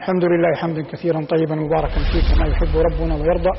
[0.00, 3.50] الحمد لله حمدا كثيرا طيبا مباركا فيه كما يحب ربنا ويرضى.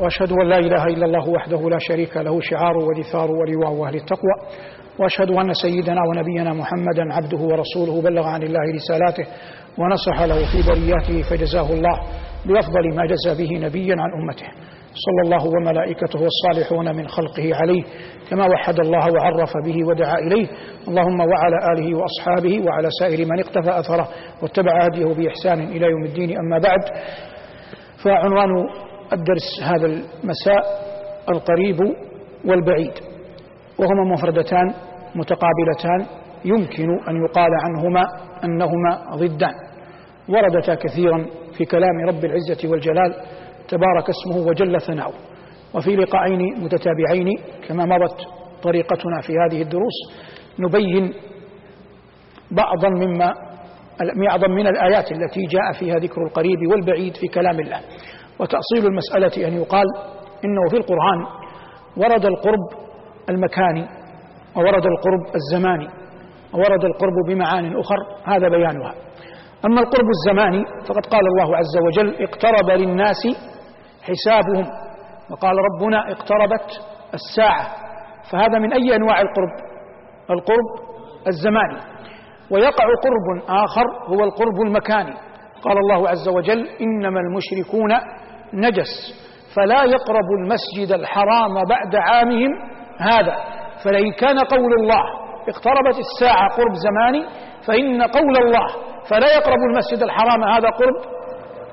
[0.00, 4.34] وأشهد أن لا إله إلا الله وحده لا شريك له شعار ودثار ولواء أهل التقوى.
[4.98, 9.26] وأشهد أن سيدنا ونبينا محمدا عبده ورسوله بلغ عن الله رسالاته
[9.78, 12.00] ونصح له في برياته فجزاه الله
[12.46, 14.46] بأفضل ما جزى به نبيا عن أمته.
[14.94, 17.82] صلى الله وملائكته والصالحون من خلقه عليه
[18.30, 20.46] كما وحد الله وعرف به ودعا إليه.
[20.88, 24.08] اللهم وعلى آله وأصحابه وعلى سائر من اقتفى أثره
[24.42, 26.38] واتبع هديه بإحسان إلى يوم الدين.
[26.38, 26.80] أما بعد
[28.04, 28.50] فعنوان
[29.12, 30.62] الدرس هذا المساء
[31.28, 31.78] القريب
[32.44, 32.92] والبعيد
[33.78, 34.74] وهما مفردتان
[35.14, 36.06] متقابلتان
[36.44, 38.02] يمكن أن يقال عنهما
[38.44, 39.54] أنهما ضدان.
[40.28, 41.26] وردتا كثيرا
[41.58, 43.14] في كلام رب العزة والجلال
[43.68, 45.14] تبارك اسمه وجل ثناؤه.
[45.74, 48.20] وفي لقاءين متتابعين كما مضت
[48.62, 49.94] طريقتنا في هذه الدروس
[50.58, 51.14] نبين
[52.50, 53.34] بعضا مما
[54.16, 57.80] معظم من الآيات التي جاء فيها ذكر القريب والبعيد في كلام الله.
[58.40, 59.86] وتأصيل المسألة أن يقال
[60.44, 61.26] إنه في القرآن
[61.96, 62.88] ورد القرب
[63.30, 63.86] المكاني
[64.56, 65.88] وورد القرب الزماني
[66.54, 68.94] وورد القرب بمعان أخر هذا بيانها.
[69.64, 73.22] أما القرب الزماني فقد قال الله عز وجل اقترب للناس
[74.08, 74.66] حسابهم.
[75.30, 76.80] وقال ربنا اقتربت
[77.14, 77.66] الساعة.
[78.32, 79.68] فهذا من أي أنواع القرب؟
[80.30, 80.88] القرب
[81.26, 81.78] الزماني
[82.50, 85.14] ويقع قرب آخر هو القرب المكاني.
[85.62, 87.90] قال الله عز وجل إنما المشركون
[88.54, 88.92] نجس.
[89.56, 92.50] فلا يقربوا المسجد الحرام بعد عامهم
[93.00, 93.36] هذا.
[93.84, 95.02] فلئن كان قول الله
[95.48, 97.24] اقتربت الساعة قرب زماني
[97.66, 98.66] فإن قول الله
[99.10, 100.94] فلا يقرب المسجد الحرام هذا قرب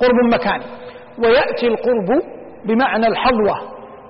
[0.02, 0.85] قرب مكاني.
[1.24, 2.22] ويأتي القرب
[2.66, 3.56] بمعنى الحظوة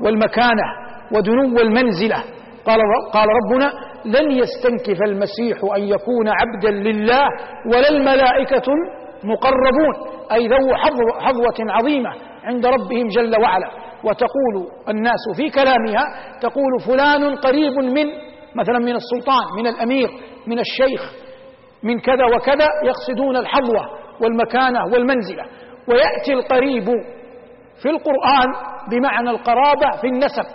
[0.02, 0.64] والمكانة
[1.12, 2.18] ودنو المنزلة
[2.66, 2.80] قال,
[3.14, 3.72] قال ربنا
[4.06, 7.24] لن يستنكف المسيح أن يكون عبدا لله
[7.74, 8.72] ولا الملائكة
[9.24, 10.16] مقربون.
[10.32, 10.76] أي ذو
[11.20, 12.10] حظوة عظيمة
[12.44, 13.70] عند ربهم جل وعلا.
[14.04, 16.04] وتقول الناس في كلامها
[16.42, 18.06] تقول فلان قريب من
[18.56, 20.10] مثلا من السلطان من الأمير
[20.48, 21.14] من الشيخ
[21.84, 23.86] من كذا وكذا يقصدون الحظوة
[24.22, 25.44] والمكانة والمنزلة.
[25.90, 26.86] ويأتي القريب
[27.82, 28.50] في القرآن
[28.92, 30.46] بمعنى القرابة في النسب.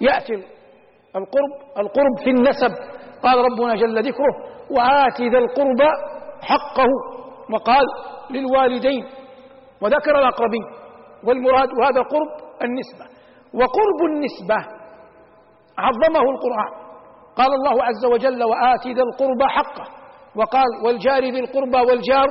[0.00, 0.34] يأتي
[1.16, 2.74] القرب القرب في النسب.
[3.22, 4.34] قال ربنا جل ذكره
[4.70, 5.90] وآت ذا القربى
[6.42, 6.88] حقه.
[7.52, 7.84] وقال
[8.30, 9.04] للوالدين.
[9.80, 10.64] وذكر الأقربين.
[11.24, 13.04] والمراد وهذا قرب النسبة.
[13.54, 14.56] وقرب النسبة
[15.78, 16.84] عظمه القرآن.
[17.36, 19.84] قال الله عز وجل وآت ذا القربى حقه.
[20.36, 22.26] وقال والجار ذي القربى والجار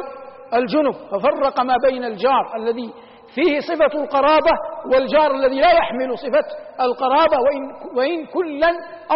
[0.56, 2.94] الجنب ففرق ما بين الجار الذي
[3.36, 4.52] فيه صفة القرابة
[4.94, 6.46] والجار الذي لا يحمل صفة
[6.86, 8.68] القرابة وإن, وإن كلا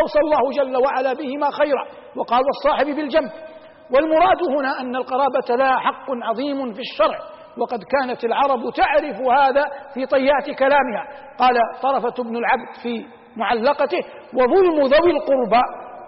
[0.01, 3.31] أوصى الله جل وعلا بهما خيرا وقال والصاحب بالجنب.
[3.95, 7.19] والمراد هنا أن القرابة لها حق عظيم في الشرع
[7.57, 11.03] وقد كانت العرب تعرف هذا في طيات كلامها.
[11.39, 13.05] قال طرفة بن العبد في
[13.35, 13.99] معلقته
[14.33, 15.61] وظلم ذوي القربى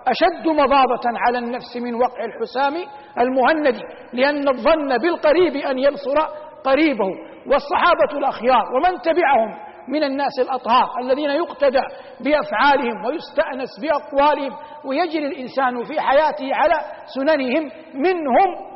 [0.08, 2.74] أشد مضابة على النفس من وقع الحسام
[3.20, 3.82] المهند
[4.14, 6.16] لأن الظن بالقريب أن ينصر
[6.64, 7.10] قريبه
[7.48, 11.82] والصحابة الأخيار ومن تبعهم من الناس الأطهار الذين يقتدى
[12.20, 14.52] بأفعالهم ويستأنس بأقوالهم
[14.86, 16.76] ويجري الإنسان في حياته على
[17.16, 18.70] سننهم منهم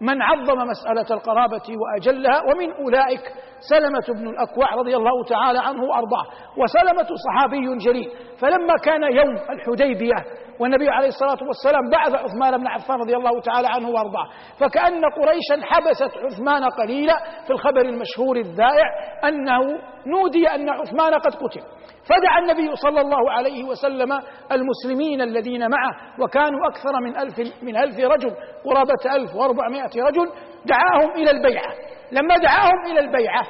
[0.00, 6.24] من عظم مسألة القرابة وأجلها ومن أولئك سلمة بن الأكوع رضي الله تعالى عنه وأرضاه
[6.58, 8.10] وسلمة صحابي جليل.
[8.40, 10.14] فلما كان يوم الحديبية
[10.60, 14.26] والنبي عليه الصلاة والسلام بعث عثمان بن عفان رضي الله تعالى عنه وأرضاه.
[14.60, 18.86] فكأن قريشا حبست عثمان قليلا في الخبر المشهور الذائع
[19.24, 19.60] أنه
[20.06, 21.60] نودي أن عثمان قد قتل.
[22.08, 24.12] فدعا النبي صلى الله عليه وسلم
[24.52, 28.30] المسلمين الذين معه وكانوا أكثر من ألف, من ألف رجل
[28.64, 30.32] قرابة ألف وأربعمائة رجل
[30.66, 31.72] دعاهم إلى البيعة.
[32.12, 33.42] لما دعاهم إلى البيعة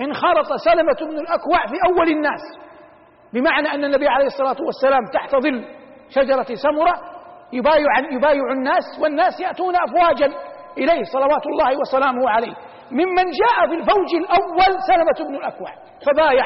[0.00, 2.40] انخرط سلمة بن الأكوع في أول الناس.
[3.32, 5.64] بمعنى أن النبي عليه الصلاة والسلام تحت ظل
[6.08, 6.94] شجرة سمرة
[7.52, 10.26] يبايع, يبايع الناس والناس يأتون أفواجا
[10.78, 12.54] إليه صلوات الله وسلامه عليه.
[12.90, 15.70] ممن جاء في الفوج الأول سلمة بن الأكوع
[16.06, 16.44] فبايع.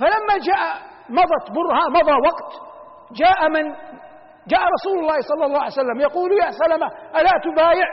[0.00, 0.76] فلما جاء
[1.08, 2.52] مضت برها مضى وقت
[3.12, 3.72] جاء من
[4.46, 6.86] جاء رسول الله صلى الله عليه وسلم يقول يا سلمة
[7.16, 7.86] ألا تبايع؟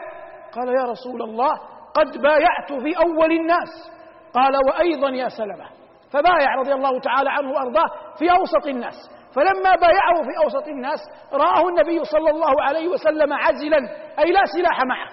[0.55, 1.53] قال يا رسول الله
[1.93, 3.91] قد بايعت في أول الناس.
[4.33, 5.69] قال وأيضا يا سلمة
[6.13, 7.89] فبايع رضي الله تعالى عنه وأرضاه
[8.19, 8.95] في أوسط الناس.
[9.35, 10.99] فلما بايعه في أوسط الناس
[11.33, 13.77] رآه النبي صلى الله عليه وسلم عزلا
[14.19, 15.09] أي لا سلاح معه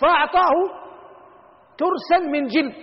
[0.00, 0.52] فأعطاه
[1.78, 2.74] ترسا من جلد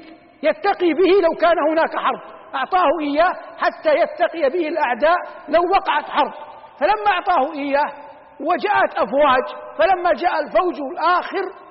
[0.44, 2.22] يتقي به لو كان هناك حرب.
[2.56, 5.18] أعطاه إياه حتى يتقي به الأعداء
[5.50, 6.34] لو وقعت حرب.
[6.80, 7.92] فلما أعطاه إياه
[8.40, 9.46] وجاءت أفواج.
[9.78, 11.63] فلما جاء الفوج الآخر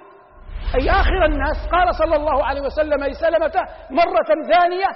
[0.75, 3.53] أي آخر الناس قال صلى الله عليه وسلم لسلمة
[3.91, 4.87] مرة ثانية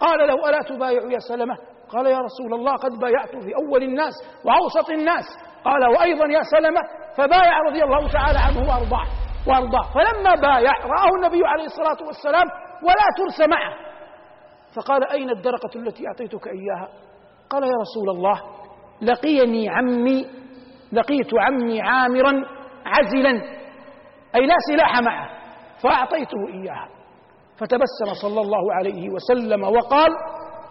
[0.00, 1.56] قال له ألا تبايع يا سلمة؟
[1.88, 4.12] قال يا رسول الله قد بايعت في أول الناس
[4.44, 5.24] وأوسط الناس.
[5.64, 6.80] قال وأيضا يا سلمة
[7.16, 9.06] فبايع رضي الله تعالى عنه وأرضاه
[9.46, 9.92] وأرضاه.
[9.94, 12.44] فلما بايع رآه النبي عليه الصلاة والسلام
[12.82, 13.72] ولا ترس معه.
[14.76, 16.88] فقال أين الدرقة التي أعطيتك إياها؟
[17.50, 18.42] قال يا رسول الله
[19.02, 20.26] لقيني عمي
[20.92, 22.32] لقيت عمي عامرا
[22.86, 23.55] عزلا
[24.36, 25.28] أي لا سلاح معه
[25.82, 26.88] فأعطيته إياها.
[27.58, 30.10] فتبسم صلى الله عليه وسلم وقال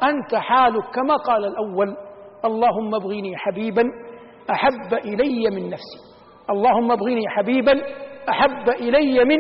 [0.04, 1.98] أنت حالك كما قال الأول
[2.46, 3.84] اللهم ابغني حبيبا
[4.52, 6.00] أحب إلي من نفسي.
[6.50, 7.82] اللهم ابغني حبيبا
[8.30, 9.38] أحب إلي من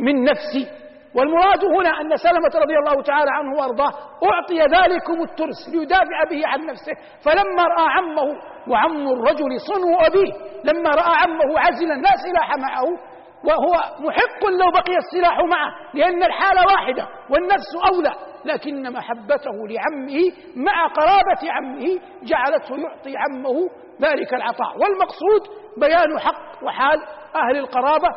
[0.00, 0.82] من نفسي.
[1.16, 3.92] والمراد هنا أن سلمة رضي الله تعالى عنه وأرضاه
[4.32, 6.92] أعطي ذلكم الترس ليدافع به عن نفسه.
[7.24, 8.28] فلما رأى عمه
[8.68, 10.32] وعم الرجل صنو أبيه
[10.64, 13.11] لما رأى عمه عزلا لا سلاح معه
[13.44, 13.72] وهو
[14.08, 18.12] محق لو بقي السلاح معه لأن الحال واحدة والنفس أولى
[18.44, 20.18] لكن محبته لعمه
[20.56, 21.84] مع قرابة عمه
[22.22, 23.68] جعلته يعطي عمه
[24.02, 24.72] ذلك العطاء.
[24.72, 25.42] والمقصود
[25.80, 26.98] بيان حق وحال
[27.36, 28.08] أهل القرابة.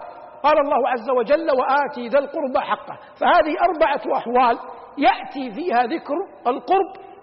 [0.44, 4.60] قال الله عز وجل وآتي ذا القربى حقه فهذه أربعة أحوال
[4.98, 6.14] يأتي فيها ذكر
[6.48, 7.15] القرب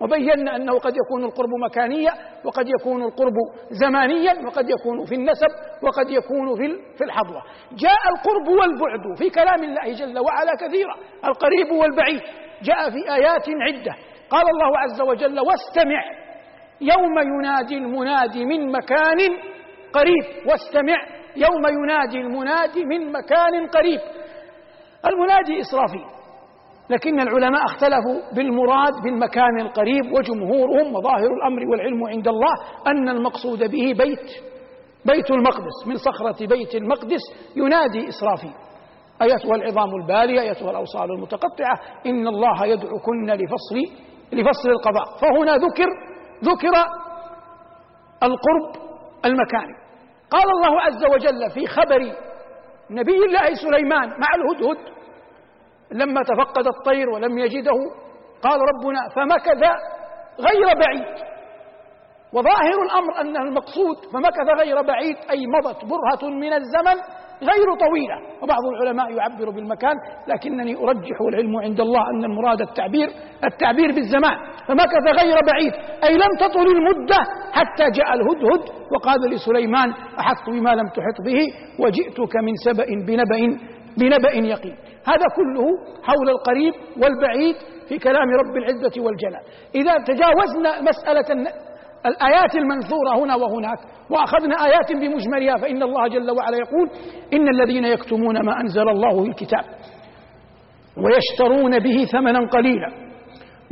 [0.00, 2.12] وبينا أنه قد يكون القرب مكانيا
[2.44, 3.34] وقد يكون القرب
[3.70, 5.48] زمانيا وقد يكون في النسب
[5.82, 6.56] وقد يكون
[6.98, 7.42] في الحضرة
[7.72, 10.94] جاء القرب والبعد في كلام الله جل وعلا كثيرا
[11.24, 12.20] القريب والبعيد.
[12.62, 13.94] جاء في آيات عدة.
[14.30, 16.02] قال الله عز وجل واستمع.
[16.80, 19.18] يوم ينادي المنادي من مكان
[19.92, 20.46] قريب.
[20.46, 20.96] واستمع.
[21.36, 24.00] يوم ينادي المنادي من مكان قريب.
[25.06, 26.19] المنادي إسرافيل.
[26.90, 32.54] لكن العلماء اختلفوا بالمراد بالمكان القريب وجمهورهم وظاهر الأمر والعلم عند الله
[32.86, 34.30] أن المقصود به بيت
[35.04, 35.86] بيت المقدس.
[35.86, 37.20] من صخرة بيت المقدس
[37.56, 38.52] ينادي إسرافيل.
[39.22, 43.76] أيتها العظام البالية أيتها الأوصال المتقطعة إن الله يدعوكن لفصل
[44.32, 45.18] لفصل القضاء.
[45.20, 45.88] فهنا ذكر
[46.44, 46.74] ذكر
[48.22, 48.90] القرب
[49.24, 49.74] المكاني.
[50.30, 52.00] قال الله عز وجل في خبر
[52.90, 54.99] نبي الله سليمان مع الهدهد
[55.92, 57.78] لما تفقد الطير ولم يجده
[58.42, 59.62] قال ربنا فمكث
[60.40, 61.30] غير بعيد.
[62.32, 66.96] وظاهر الأمر أن المقصود فمكث غير بعيد أي مضت برهة من الزمن
[67.42, 68.42] غير طويلة.
[68.42, 69.94] وبعض العلماء يعبر بالمكان
[70.28, 73.08] لكنني أرجح والعلم عند الله أن المراد التعبير
[73.44, 74.36] التعبير بالزمان.
[74.68, 75.72] فمكث غير بعيد
[76.04, 77.18] أي لم تطل المدة
[77.52, 78.62] حتى جاء الهدهد.
[78.94, 81.40] وقال لسليمان أحطت بما لم تحط به
[81.84, 83.58] وجئتك من سبأ بنبأ
[83.98, 84.76] بنبأ يقين.
[85.06, 85.66] هذا كله
[86.02, 87.56] حول القريب والبعيد
[87.88, 89.42] في كلام رب العزة والجلال.
[89.74, 91.50] إذا تجاوزنا مسألة
[92.06, 93.78] الآيات المنثورة هنا وهناك
[94.10, 96.90] وأخذنا آيات بمجملها فإن الله جل وعلا يقول
[97.32, 99.64] إن الذين يكتمون ما أنزل الله في الكتاب
[101.04, 103.09] ويشترون به ثمنا قليلا.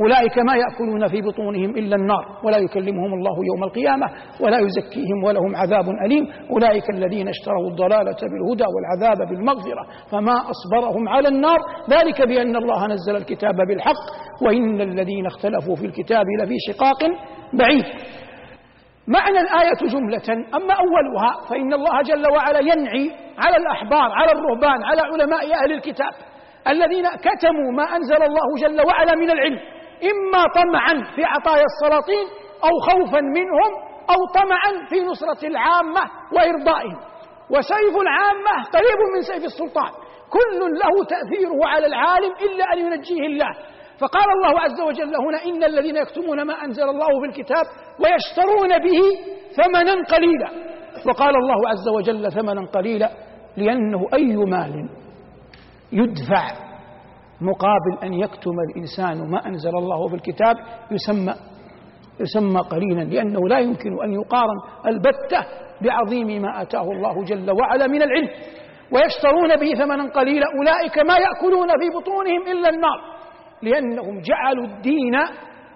[0.01, 4.07] أولئك ما يأكلون في بطونهم إلا النار ولا يكلمهم الله يوم القيامة
[4.41, 6.27] ولا يزكيهم ولهم عذاب أليم.
[6.51, 11.59] أولئك الذين اشتروا الضلالة بالهدى والعذاب بالمغفرة فما أصبرهم على النار.
[11.89, 14.05] ذلك بأن الله نزل الكتاب بالحق
[14.41, 17.03] وإن الذين اختلفوا في الكتاب لفي شقاق
[17.53, 17.85] بعيد.
[19.07, 25.01] معنى الآية جملة أما أولها فإن الله جل وعلا ينعي على الأحبار على الرهبان على
[25.01, 26.13] علماء أهل الكتاب
[26.67, 29.59] الذين كتموا ما أنزل الله جل وعلا من العلم.
[30.03, 32.27] إما طمعا في عطايا السلاطين
[32.63, 33.71] أو خوفا منهم
[34.09, 36.01] أو طمعا في نصرة العامة
[36.33, 36.99] وإرضائهم.
[37.49, 39.91] وسيف العامة قريب من سيف السلطان.
[40.29, 43.51] كل له تأثيره على العالم إلا أن ينجيه الله.
[43.99, 47.65] فقال الله عز وجل هنا إن الذين يكتمون ما أنزل الله في الكتاب
[47.99, 49.01] ويشترون به
[49.55, 50.49] ثمنا قليلا.
[51.07, 53.09] وقال الله عز وجل ثمنا قليلا
[53.57, 54.89] لأنه أي مال
[55.91, 56.68] يدفع
[57.41, 60.55] مقابل أن يكتم الإنسان ما أنزل الله في الكتاب
[60.91, 61.33] يسمى
[62.19, 65.45] يسمى قليلا لأنه لا يمكن أن يقارن البتة
[65.81, 68.29] بعظيم ما آتاه الله جل وعلا من العلم.
[68.91, 72.99] ويشترون به ثمنا قليلا أولئك ما يأكلون في بطونهم إلا النار
[73.61, 75.15] لأنهم جعلوا الدين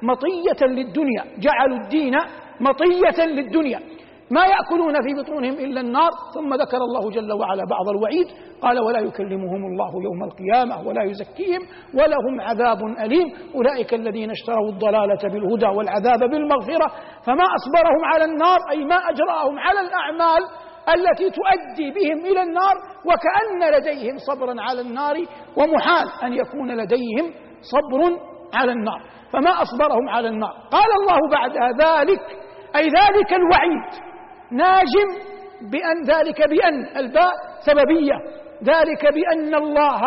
[0.01, 2.13] مطية للدنيا جعلوا الدين
[2.59, 3.79] مطية للدنيا.
[4.35, 6.11] ما يأكلون في بطونهم إلا النار.
[6.35, 8.27] ثم ذكر الله جل وعلا بعض الوعيد
[8.61, 11.61] قال ولا يكلمهم الله يوم القيامة ولا يزكيهم
[11.97, 13.27] ولهم عذاب أليم.
[13.55, 16.87] أولئك الذين اشتروا الضلالة بالهدى والعذاب بالمغفرة
[17.25, 20.41] فما أصبرهم على النار أي ما أجرأهم على الأعمال
[20.95, 22.75] التي تؤدي بهم إلى النار.
[23.09, 25.15] وكأن لديهم صبرا على النار
[25.57, 27.33] ومحال أن يكون لديهم
[27.73, 28.01] صبر
[28.53, 29.01] على النار.
[29.33, 30.53] فما أصبرهم على النار.
[30.71, 32.21] قال الله بعد ذلك
[32.75, 34.12] أي ذلك الوعيد.
[34.53, 35.09] ناجم
[35.61, 37.31] بأن ذلك بأن الباء
[37.65, 38.15] سببية.
[38.63, 40.01] ذلك بأن الله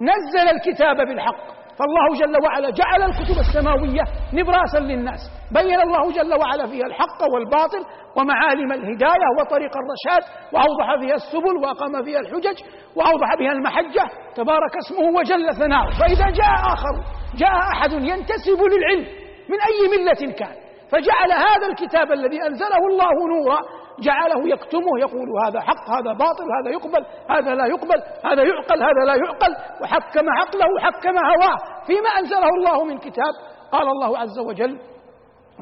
[0.00, 1.62] نزل الكتاب بالحق.
[1.78, 5.20] فالله جل وعلا جعل الكتب السماوية نبراسا للناس.
[5.52, 7.84] بين الله جل وعلا فيها الحق والباطل
[8.16, 12.58] ومعالم الهداية وطريق الرشاد وأوضح فيها السبل وأقام فيها الحجج
[12.96, 14.04] وأوضح بها المحجة.
[14.34, 15.90] تبارك اسمه وجل ثناؤه.
[16.00, 16.94] فإذا جاء آخر
[17.36, 19.06] جاء أحد ينتسب للعلم
[19.48, 20.61] من أي ملة كان.
[20.92, 23.58] فجعل هذا الكتاب الذي أنزله الله نورا
[24.00, 29.04] جعله يكتمه يقول هذا حق هذا باطل هذا يقبل هذا لا يقبل هذا يعقل هذا
[29.06, 31.84] لا يعقل وحكم عقله وحكم هواه.
[31.86, 33.32] فيما أنزله الله من كتاب
[33.72, 34.78] قال الله عز وجل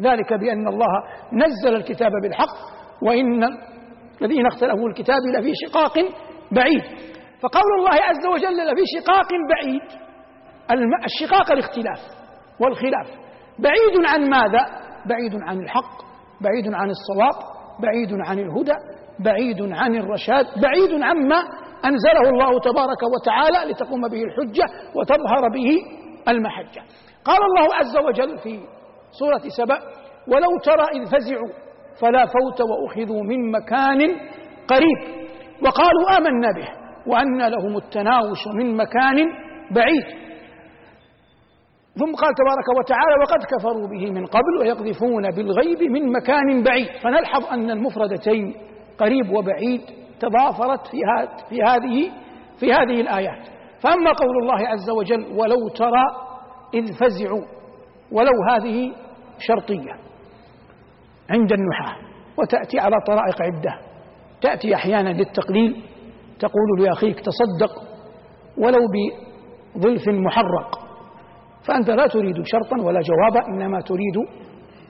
[0.00, 2.56] ذلك بأن الله نزل الكتاب بالحق
[3.02, 3.44] وإن
[4.22, 5.94] الذين اختلفوا الكتاب لفي شقاق
[6.52, 6.82] بعيد.
[7.42, 10.00] فقول الله عز وجل لفي شقاق بعيد
[11.04, 11.98] الشقاق الاختلاف
[12.60, 13.06] والخلاف.
[13.58, 16.02] بعيد عن ماذا؟ بعيد عن الحق
[16.40, 17.50] بعيد عن الصواب
[17.82, 18.72] بعيد عن الهدى
[19.24, 21.36] بعيد عن الرشاد بعيد عما
[21.84, 24.64] أنزله الله تبارك وتعالى لتقوم به الحجة
[24.94, 25.78] وتظهر به
[26.28, 26.82] المحجة.
[27.24, 28.60] قال الله عز وجل في
[29.18, 29.78] سورة سبأ
[30.28, 31.48] ولو ترى إذ فزعوا
[32.00, 34.00] فلا فوت وأخذوا من مكان
[34.68, 35.20] قريب
[35.62, 36.68] وقالوا آمنا به
[37.06, 39.16] وأن لهم التناوش من مكان
[39.70, 40.29] بعيد.
[41.98, 46.88] ثم قال تبارك وتعالى وقد كفروا به من قبل ويقذفون بالغيب من مكان بعيد.
[47.02, 48.54] فنلحظ أن المفردتين
[48.98, 49.80] قريب وبعيد
[50.20, 50.98] تضافرت في,
[51.48, 52.10] في هذه
[52.60, 53.46] في هذه الآيات.
[53.80, 56.04] فأما قول الله عز وجل ولو ترى
[56.74, 57.44] إذ فزعوا
[58.12, 58.92] ولو هذه
[59.38, 59.92] شرطية
[61.30, 61.96] عند النحاة
[62.38, 63.78] وتأتي على طرائق عدة.
[64.40, 65.82] تأتي أحيانا للتقليل
[66.38, 67.82] تقول لأخيك تصدق
[68.58, 68.80] ولو
[69.76, 70.89] بظلف محرق.
[71.66, 74.16] فأنت لا تريد شرطا ولا جوابا إنما تريد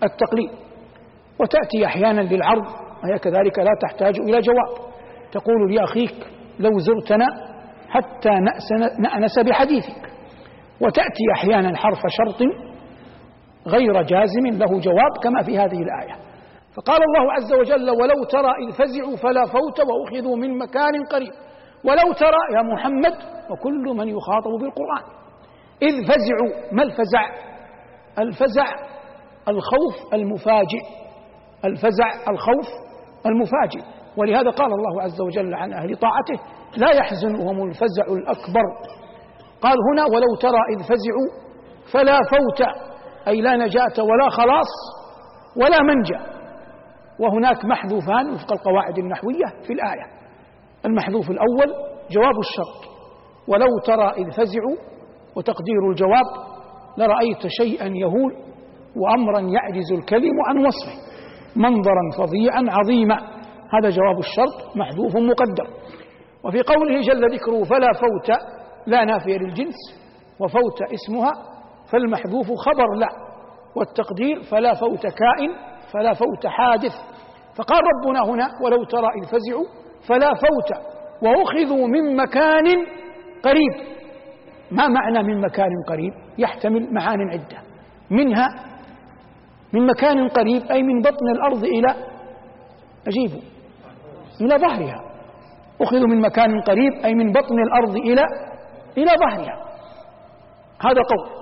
[0.04, 0.50] التقليد.
[1.40, 2.64] وتأتي أحيانا للعرض
[3.04, 4.90] وهي كذلك لا تحتاج إلى جواب.
[5.32, 6.26] تقول لأخيك
[6.58, 7.26] لو زرتنا
[7.88, 8.30] حتى
[8.98, 10.10] نأنس بحديثك.
[10.80, 12.42] وتأتي أحيانا حرف شرط
[13.66, 16.16] غير جازم له جواب كما في هذه الآية.
[16.76, 21.32] فقال الله عز وجل ولو ترى إذ فزعوا فلا فوت وأخذوا من مكان قريب.
[21.84, 23.14] ولو ترى يا محمد
[23.50, 25.19] وكل من يخاطب بالقرآن.
[25.82, 27.50] إذ فزعوا ما الفزع؟
[28.18, 28.64] الفزع
[29.48, 30.82] الخوف المفاجئ.
[31.64, 32.68] الفزع الخوف
[33.26, 33.82] المفاجئ.
[34.16, 36.42] ولهذا قال الله عز وجل عن أهل طاعته
[36.76, 38.64] لا يحزنهم الفزع الأكبر.
[39.60, 41.50] قال هنا ولو ترى إذ فزعوا
[41.92, 42.68] فلا فوت
[43.28, 44.68] أي لا نجاة ولا خلاص
[45.56, 46.40] ولا منجا.
[47.18, 50.20] وهناك محذوفان وفق القواعد النحوية في الآية.
[50.86, 51.74] المحذوف الأول
[52.10, 52.90] جواب الشرط
[53.48, 54.76] ولو ترى إذ فزعوا
[55.36, 56.24] وتقدير الجواب
[56.98, 58.36] لرأيت شيئا يهول
[58.96, 61.10] وأمرا يعجز الكلم عن وصفه
[61.56, 63.16] منظرا فظيعا عظيما.
[63.72, 65.70] هذا جواب الشرط محذوف مقدر
[66.44, 68.38] وفي قوله جل ذكره فلا فوت
[68.86, 69.74] لا نافية للجنس
[70.40, 71.32] وفوت اسمها
[71.92, 73.08] فالمحذوف خبر لا.
[73.76, 75.50] والتقدير فلا فوت كائن
[75.92, 76.92] فلا فوت حادث.
[77.56, 79.64] فقال ربنا هنا ولو ترى إذ فزعوا
[80.08, 80.86] فلا فوت
[81.22, 82.66] وأخذوا من مكان
[83.44, 83.99] قريب.
[84.70, 87.58] ما معنى من مكان قريب؟ يحتمل معان عدة.
[88.10, 88.48] منها
[89.72, 91.94] من مكان قريب أي من بطن الأرض إلى
[93.06, 93.40] أجيبوا
[94.40, 95.04] إلى ظهرها.
[95.80, 98.22] أخذوا من مكان قريب أي من بطن الأرض إلى
[98.98, 99.56] إلى ظهرها.
[100.80, 101.40] هذا قول.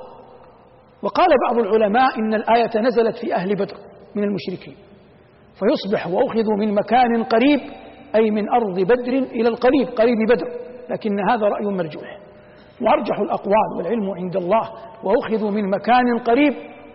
[1.02, 3.76] وقال بعض العلماء إن الآية نزلت في أهل بدر
[4.14, 4.76] من المشركين.
[5.58, 7.60] فيصبح وأخذوا من مكان قريب
[8.14, 10.46] أي من أرض بدر إلى القريب قريب بدر.
[10.90, 12.27] لكن هذا رأي مرجوح.
[12.82, 14.70] وأرجح الأقوال والعلم عند الله
[15.04, 16.54] وأخذوا من مكان قريب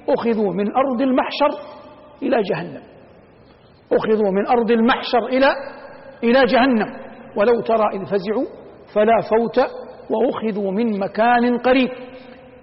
[0.10, 1.50] أخذوا من أرض المحشر
[2.22, 2.82] إلى جهنم.
[3.92, 5.48] أخذوا من أرض المحشر إلى
[6.24, 6.94] إلى جهنم.
[7.38, 8.46] ولو ترى إذ فزعوا
[8.96, 9.60] فلا فوت
[10.10, 11.90] وأخذوا من مكان قريب.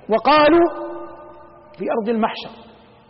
[0.09, 0.67] وقالوا
[1.79, 2.51] في أرض المحشر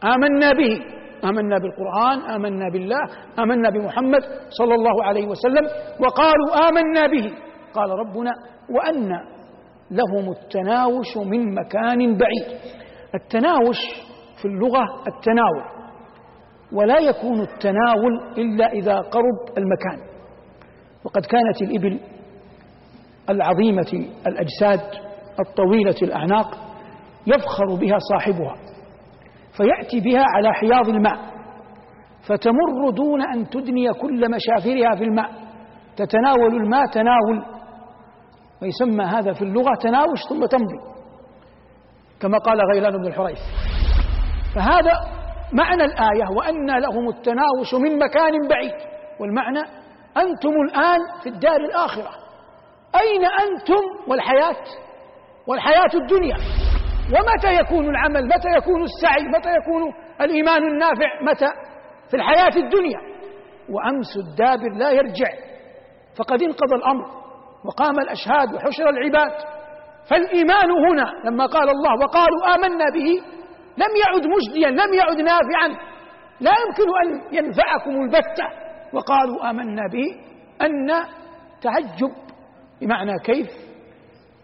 [0.05, 0.81] آمنا به.
[1.25, 3.01] آمنا بالقرآن آمنا بالله
[3.39, 4.23] آمنا بمحمد
[4.59, 5.65] صلى الله عليه وسلم.
[6.01, 7.33] وقالوا آمنا به.
[7.75, 8.31] قال ربنا
[8.71, 9.13] وأن
[9.91, 12.61] لهم التناوش من مكان بعيد.
[13.15, 13.79] التناوش
[14.43, 15.81] في اللغة التناول
[16.73, 20.11] ولا يكون التناول إلا إذا قرب المكان.
[21.05, 22.01] وقد كانت الإبل
[23.31, 24.81] العظيمة الأجساد
[25.41, 26.47] الطويلة الأعناق
[27.27, 28.57] يفخر بها صاحبها
[29.57, 31.19] فيأتي بها على حياض الماء
[32.29, 35.31] فتمر دون أن تدني كل مشافرها في الماء.
[35.97, 37.60] تتناول الماء تناول
[38.63, 40.79] ويسمى هذا في اللغة تناوش ثم تمضي.
[42.21, 43.39] كما قال غيلان بن الحريث.
[44.55, 44.93] فهذا
[45.53, 48.75] معنى الآية وأن لهم التناوش من مكان بعيد.
[49.21, 49.61] والمعنى
[50.17, 52.11] أنتم الآن في الدار الآخرة.
[53.01, 54.65] أين أنتم والحياة؟
[55.47, 56.37] والحياة الدنيا.
[57.11, 61.49] ومتى يكون العمل؟ متى يكون السعي؟ متى يكون الإيمان النافع؟ متى؟
[62.11, 63.01] في الحياة الدنيا.
[63.71, 65.29] وأمس الدابر لا يرجع.
[66.17, 67.20] فقد انقضى الأمر.
[67.65, 69.33] وقام الأشهاد وحشر العباد.
[70.11, 73.23] فالإيمان هنا لما قال الله وقالوا آمنا به
[73.77, 75.69] لم يعد مجديا لم يعد نافعا.
[76.41, 78.45] لا يمكن أن ينفعكم البتة.
[78.93, 80.07] وقالوا آمنا به
[80.67, 81.05] أن
[81.63, 82.13] تعجب
[82.81, 83.49] بمعنى كيف؟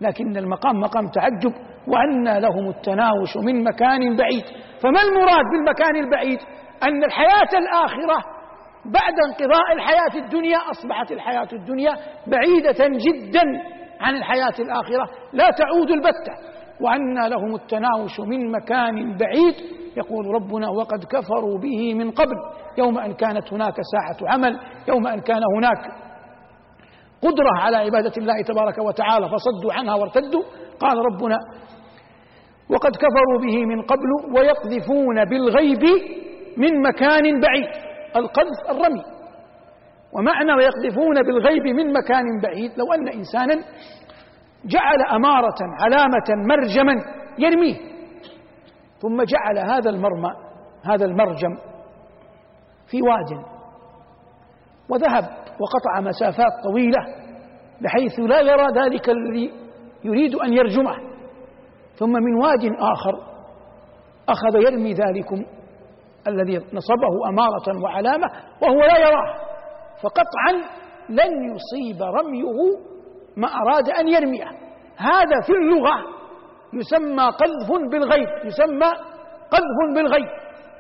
[0.00, 1.52] لكن المقام مقام تعجب
[1.88, 4.44] وأن لهم التناوش من مكان بعيد.
[4.82, 6.38] فما المراد بالمكان البعيد؟
[6.82, 8.36] أن الحياة الآخرة
[8.93, 11.95] بعد انقضاء الحياة الدنيا أصبحت الحياة الدنيا
[12.26, 13.43] بعيدة جدا
[14.00, 15.11] عن الحياة الآخرة.
[15.33, 16.33] لا تعود البتة.
[16.81, 19.55] وأن لهم التناوش من مكان بعيد.
[19.97, 22.37] يقول ربنا وقد كفروا به من قبل.
[22.78, 26.07] يوم أن كانت هناك ساعة عمل يوم أن كان هناك
[27.23, 30.43] قدرة على عبادة الله تبارك وتعالى فصدوا عنها وارتدوا.
[30.81, 31.37] قال ربنا
[32.71, 35.83] وقد كفروا به من قبل ويقذفون بالغيب
[36.57, 37.86] من مكان بعيد.
[38.16, 39.04] القذف الرمي.
[40.12, 43.54] ومعنى ويقذفون بالغيب من مكان بعيد لو أن إنسانا
[44.64, 46.92] جعل أمارة علامة مرجما
[47.38, 47.76] يرميه
[48.99, 50.30] ثم جعل هذا المرمى
[50.85, 51.56] هذا المرجم
[52.90, 53.44] في واد
[54.88, 55.25] وذهب
[55.61, 56.99] وقطع مسافات طويلة
[57.80, 59.52] بحيث لا يرى ذلك الذي
[60.04, 60.96] يريد أن يرجمه.
[61.94, 63.12] ثم من واد آخر
[64.28, 65.44] أخذ يرمي ذلكم
[66.28, 68.26] الذي نصبه أمارة وعلامة
[68.62, 69.35] وهو لا يراه.
[70.02, 70.52] فقطعا
[71.09, 72.78] لن يصيب رميه
[73.37, 74.49] ما أراد أن يرميه.
[74.97, 75.97] هذا في اللغة
[76.75, 78.90] يسمى قذف بالغيب يسمى
[79.50, 80.28] قذف بالغيب.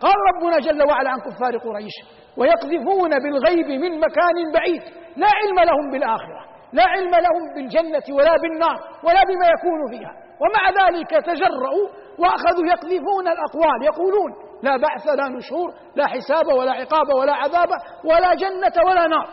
[0.00, 1.94] قال ربنا جل وعلا عن كفار قريش
[2.36, 4.82] ويقذفون بالغيب من مكان بعيد
[5.16, 10.12] لا علم لهم بالآخرة لا علم لهم بالجنة ولا بالنار ولا بما يكون فيها.
[10.42, 14.30] ومع ذلك تجرؤوا وأخذوا يقذفون الأقوال يقولون
[14.62, 17.68] لا بعث لا نشور لا حساب ولا عقاب ولا عذاب
[18.04, 19.28] ولا جنة ولا نار.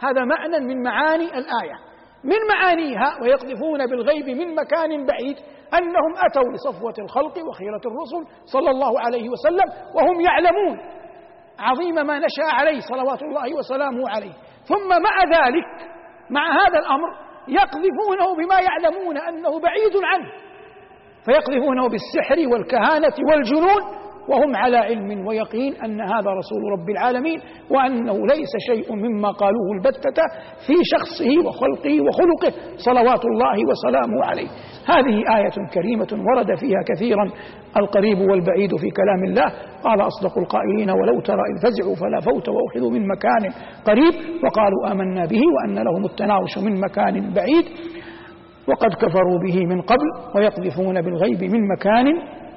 [0.00, 1.88] هذا معنى من معاني الآية.
[2.24, 5.36] من معانيها ويقذفون بالغيب من مكان بعيد
[5.74, 10.78] أنهم أتوا لصفوة الخلق وخيرة الرسل صلى الله عليه وسلم وهم يعلمون.
[11.58, 14.32] عظيم ما نشأ عليه صلوات الله وسلامه عليه.
[14.64, 15.90] ثم مع ذلك
[16.30, 20.32] مع هذا الأمر يقذفونه بما يعلمون أنه بعيد عنه.
[21.26, 28.52] فيقذفونه بالسحر والكهانة والجنون وهم على علم ويقين أن هذا رسول رب العالمين وأنه ليس
[28.70, 30.22] شيء مما قالوه البتة
[30.66, 34.48] في شخصه وخلقه وخلقه صلوات الله وسلامه عليه.
[34.86, 37.30] هذه آية كريمة ورد فيها كثيرا
[37.76, 39.52] القريب والبعيد في كلام الله.
[39.84, 43.52] قال أصدق القائلين ولو ترى إذ فزعوا فلا فوت وأخذوا من مكان
[43.84, 44.14] قريب.
[44.44, 47.64] وقالوا آمنا به وأن لهم التناوش من مكان بعيد.
[48.68, 52.06] وقد كفروا به من قبل ويقذفون بالغيب من مكان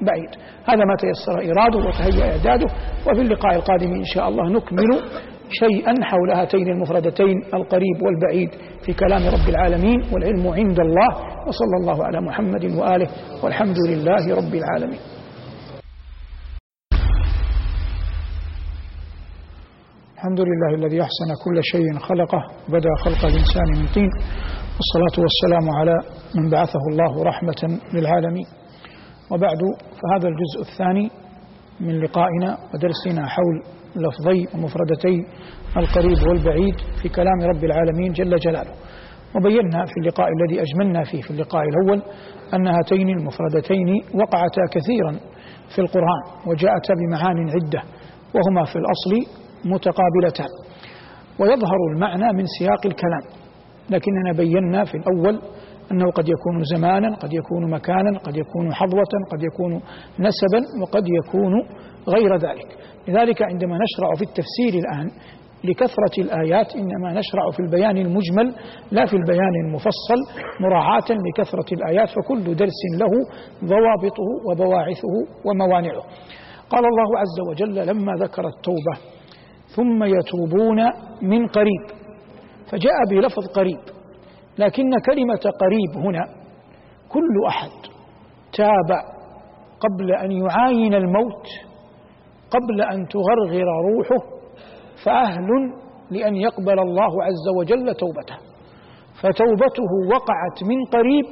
[0.07, 0.29] بعيد.
[0.65, 2.67] هذا ما تيسر إراده وتهيأ إعداده
[3.07, 4.89] وفي اللقاء القادم إن شاء الله نكمل
[5.49, 8.49] شيئا حول هاتين المفردتين القريب والبعيد
[8.85, 11.09] في كلام رب العالمين والعلم عند الله
[11.47, 13.07] وصلى الله على محمد وآله
[13.43, 14.99] والحمد لله رب العالمين.
[20.15, 24.09] الحمد لله الذي أحسن كل شيء خلقه بدأ خلق الإنسان من طين
[24.77, 25.95] والصلاة والسلام على
[26.35, 28.60] من بعثه الله رحمة للعالمين.
[29.31, 29.59] وبعد
[30.01, 31.09] فهذا الجزء الثاني
[31.79, 33.63] من لقائنا ودرسنا حول
[33.95, 35.25] لفظي ومفردتي
[35.77, 38.71] القريب والبعيد في كلام رب العالمين جل جلاله.
[39.35, 42.01] وبينا في اللقاء الذي أجملنا فيه في اللقاء الأول
[42.53, 45.11] أن هاتين المفردتين وقعتا كثيرا
[45.75, 47.81] في القرآن وجاءتا بمعان عدة
[48.35, 49.31] وهما في الأصل
[49.65, 50.49] متقابلتان.
[51.39, 53.41] ويظهر المعنى من سياق الكلام
[53.89, 55.41] لكننا بينا في الأول
[55.91, 59.73] أنه قد يكون زمانا قد يكون مكانا قد يكون حظوة قد يكون
[60.19, 61.53] نسبا وقد يكون
[62.07, 62.77] غير ذلك.
[63.07, 65.11] لذلك عندما نشرع في التفسير الآن
[65.63, 68.55] لكثرة الآيات إنما نشرع في البيان المجمل
[68.91, 70.19] لا في البيان المفصل
[70.59, 73.11] مراعاة لكثرة الآيات فكل درس له
[73.65, 75.13] ضوابطه وبواعثه
[75.45, 76.03] وموانعه.
[76.69, 78.95] قال الله عز وجل لما ذكر التوبة
[79.75, 80.77] ثم يتوبون
[81.21, 81.83] من قريب.
[82.71, 84.00] فجاء بلفظ قريب.
[84.57, 86.25] لكن كلمة قريب هنا
[87.09, 87.69] كل أحد
[88.53, 88.97] تاب
[89.79, 91.47] قبل أن يعاين الموت
[92.51, 94.25] قبل أن تغرغر روحه
[95.05, 95.47] فأهل
[96.11, 98.37] لأن يقبل الله عز وجل توبته.
[99.21, 101.25] فتوبته وقعت من قريب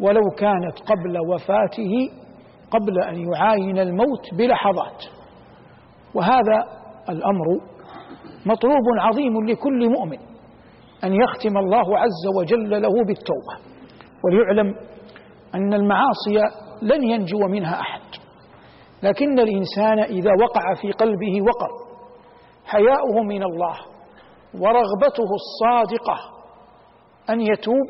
[0.00, 1.92] ولو كانت قبل وفاته
[2.70, 5.02] قبل أن يعاين الموت بلحظات.
[6.14, 6.64] وهذا
[7.08, 7.46] الأمر
[8.46, 10.18] مطلوب عظيم لكل مؤمن.
[11.04, 13.72] أن يختم الله عز وجل له بالتوبة
[14.24, 14.74] وليعلم
[15.54, 18.00] أن المعاصي لن ينجو منها أحد.
[19.02, 21.70] لكن الإنسان إذا وقع في قلبه وقر
[22.66, 23.76] حياؤه من الله
[24.60, 26.16] ورغبته الصادقة
[27.30, 27.86] أن يتوب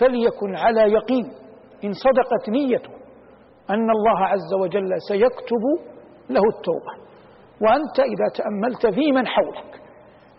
[0.00, 1.32] فليكن على يقين
[1.84, 2.90] إن صدقت نيته
[3.70, 5.62] أن الله عز وجل سيكتب
[6.30, 7.10] له التوبة.
[7.62, 9.79] وأنت إذا تأملت في من حولك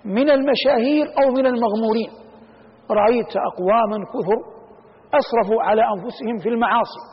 [0.06, 2.12] من المشاهير أو من المغمورين.
[2.92, 4.38] رأيت أقواما كثر
[5.20, 7.04] أسرفوا على أنفسهم في المعاصي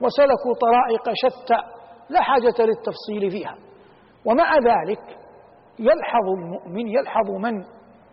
[0.00, 1.60] وسلكوا طرائق شتى
[2.10, 3.54] لا حاجة للتفصيل فيها.
[4.26, 5.02] ومع ذلك
[5.78, 7.64] يلحظ المؤمن يلحظ من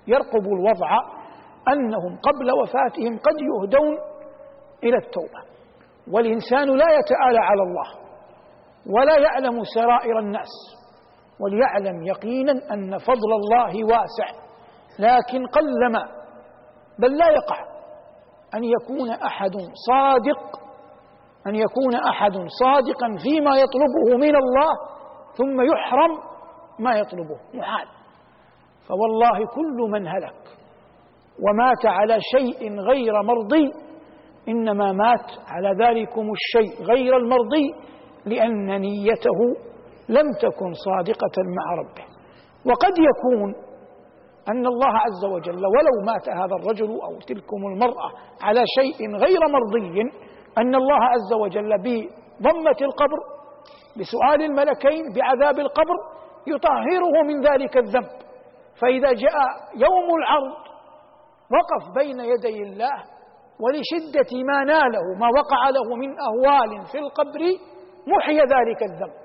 [0.08, 0.98] يرقب الوضع
[1.74, 3.98] أنهم قبل وفاتهم قد يهدون
[4.84, 5.54] إلى التوبة.
[6.12, 7.88] والإنسان لا يتآلى على الله
[8.96, 10.83] ولا يعلم سرائر الناس.
[11.44, 14.28] وليعلم يقينا أن فضل الله واسع
[15.00, 16.04] لكن قلما
[17.00, 17.60] بل لا يقع
[18.56, 19.52] أن يكون أحد
[19.88, 20.60] صادق
[21.48, 24.72] أن يكون أحد صادقا فيما يطلبه من الله
[25.38, 26.12] ثم يحرم
[26.80, 27.38] ما يطلبه.
[27.54, 27.88] محال
[28.88, 30.36] فوالله كل من هلك
[31.50, 33.72] ومات على شيء غير مرضي
[34.48, 37.74] إنما مات على ذلكم الشيء غير المرضي
[38.26, 39.40] لأن نيته
[40.10, 42.06] لم تكن صادقة مع ربه.
[42.66, 43.56] وقد يكون
[44.50, 48.10] أن الله عز وجل ولو مات هذا الرجل أو تلكم المرأة
[48.42, 50.02] على شيء غير مرضي
[50.58, 53.20] أن الله عز وجل بضمة القبر
[53.98, 55.96] بسؤال الملكين بعذاب القبر
[56.48, 58.10] يطهره من ذلك الذنب.
[58.82, 59.36] فإذا جاء
[59.76, 60.58] يوم العرض
[61.56, 62.98] وقف بين يدي الله
[63.64, 67.42] ولشدة ما ناله ما وقع له من أهوال في القبر
[68.08, 69.23] محي ذلك الذنب.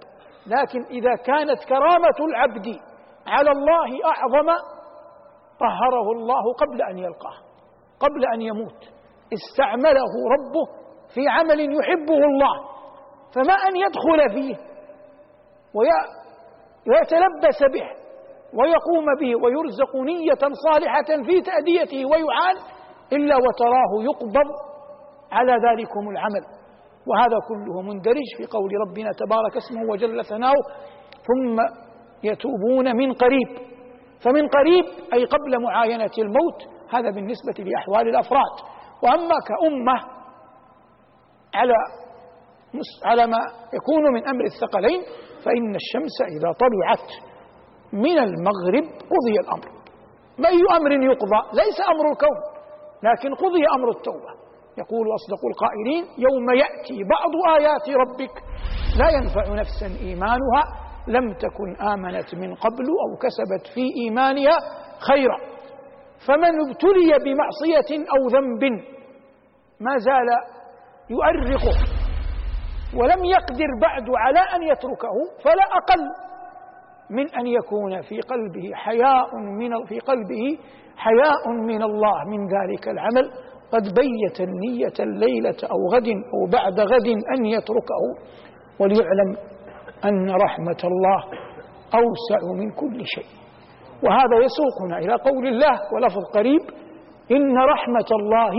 [0.49, 2.67] لكن إذا كانت كرامة العبد
[3.27, 4.47] على الله أعظم
[5.61, 7.39] طهره الله قبل أن يلقاه
[8.01, 8.85] قبل أن يموت.
[9.33, 10.67] استعمله ربه
[11.15, 12.69] في عمل يحبه الله
[13.35, 14.57] فما أن يدخل فيه
[16.87, 17.87] ويتلبس به
[18.59, 22.57] ويقوم به ويرزق نية صالحة في تأديته ويعان
[23.13, 24.51] إلا وتراه يقبض
[25.33, 26.58] على ذلكم العمل.
[27.09, 30.65] وهذا كله مندرج في قول ربنا تبارك اسمه وجل ثناؤه
[31.29, 31.57] ثم
[32.23, 33.49] يتوبون من قريب.
[34.25, 36.59] فمن قريب أي قبل معاينة الموت
[36.91, 38.55] هذا بالنسبة لأحوال الأفراد.
[39.03, 40.19] وأما كأمة
[41.55, 41.75] على
[43.05, 43.39] على ما
[43.75, 45.03] يكون من أمر الثقلين
[45.45, 47.09] فإن الشمس إذا طلعت
[47.93, 49.69] من المغرب قضي الأمر.
[50.39, 52.39] ما أي أمر يقضى؟ ليس أمر الكون
[53.03, 54.48] لكن قضي أمر التوبة.
[54.83, 58.35] يقول أصدق القائلين يوم يأتي بعض آيات ربك
[59.01, 60.63] لا ينفع نفسا إيمانها
[61.09, 64.57] لم تكن آمنت من قبل أو كسبت في إيمانها
[65.09, 65.39] خيرا.
[66.27, 68.63] فمن ابتلي بمعصية أو ذنب
[69.81, 70.29] ما زال
[71.11, 71.77] يؤرقه
[72.99, 76.03] ولم يقدر بعد على أن يتركه فلا أقل
[77.11, 80.59] من أن يكون في قلبه حياء من في قلبه
[80.97, 83.31] حياء من الله من ذلك العمل.
[83.73, 88.03] قد بيت النية الليلة أو غد أو بعد غد أن يتركه
[88.81, 89.37] وليعلم
[90.05, 91.21] أن رحمة الله
[91.95, 93.27] أوسع من كل شيء.
[94.05, 96.61] وهذا يسوقنا إلى قول الله ولفظ قريب
[97.33, 98.55] إن رحمة الله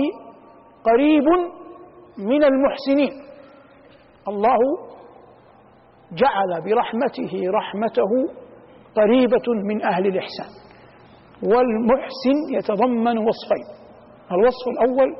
[0.83, 1.23] قريب
[2.17, 3.11] من المحسنين.
[4.27, 4.57] الله
[6.13, 8.11] جعل برحمته رحمته
[8.95, 10.51] قريبة من أهل الإحسان
[11.43, 13.78] والمحسن يتضمن وصفين
[14.31, 15.15] الوصف الأول.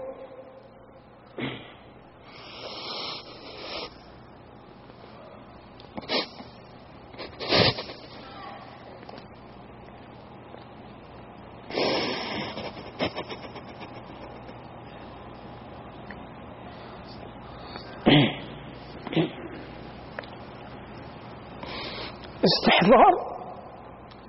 [22.46, 23.14] استحضار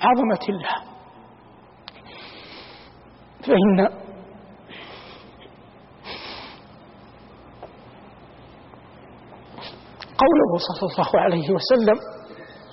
[0.01, 0.77] عظمة الله.
[3.47, 4.00] فإن
[10.23, 11.99] قوله صلى الله عليه وسلم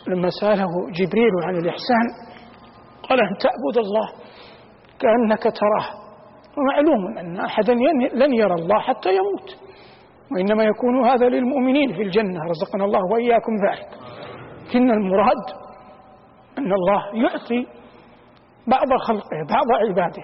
[0.08, 2.06] لما سأله جبريل عن الإحسان
[3.10, 4.08] قال أن تعبد الله
[5.00, 6.08] كأنك تراه.
[6.58, 7.74] ومعلوم أن أحدا
[8.14, 9.58] لن يرى الله حتى يموت
[10.32, 12.40] وإنما يكون هذا للمؤمنين في الجنة.
[12.50, 13.90] رزقنا الله وإياكم ذلك.
[14.68, 15.46] لكن المراد
[16.58, 17.66] أن الله يعطي
[18.68, 20.24] بعض خلقه بعض عباده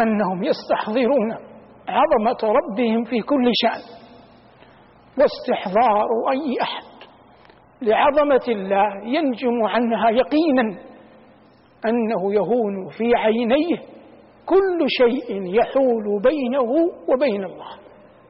[0.00, 1.32] أنهم يستحضرون
[1.88, 4.01] عظمة ربهم في كل شأن.
[5.18, 6.92] واستحضار أي أحد.
[7.82, 10.78] لعظمة الله ينجم عنها يقينا
[11.86, 13.76] أنه يهون في عينيه
[14.46, 16.70] كل شيء يحول بينه
[17.12, 17.70] وبين الله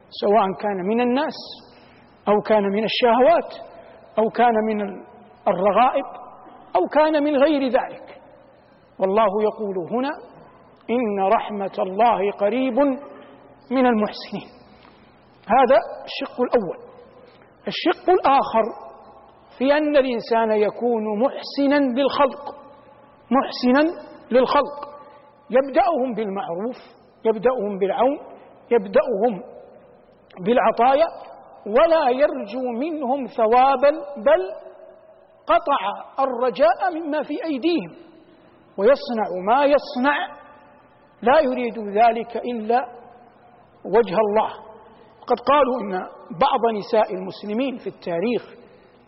[0.09, 1.33] سواء كان من الناس
[2.27, 3.53] أو كان من الشهوات
[4.19, 4.81] أو كان من
[5.47, 6.05] الرغائب
[6.75, 8.21] أو كان من غير ذلك.
[8.99, 10.11] والله يقول هنا
[10.89, 12.79] إن رحمة الله قريب
[13.71, 14.62] من المحسنين.
[15.47, 16.77] هذا الشق الأول.
[17.67, 18.63] الشق الآخر
[19.57, 22.55] في أن الإنسان يكون محسنا للخلق
[23.31, 23.91] محسنا
[24.31, 24.93] للخلق.
[25.49, 26.77] يبدأهم بالمعروف
[27.25, 28.19] يبدأهم بالعون
[28.71, 29.43] يبدأهم
[30.45, 31.07] بالعطايا
[31.67, 34.41] ولا يرجو منهم ثوابا بل
[35.47, 35.79] قطع
[36.19, 37.91] الرجاء مما في أيديهم
[38.77, 40.27] ويصنع ما يصنع.
[41.21, 42.85] لا يريد ذلك إلا
[43.85, 44.62] وجه الله.
[45.23, 45.91] وقد قالوا إن
[46.41, 48.43] بعض نساء المسلمين في التاريخ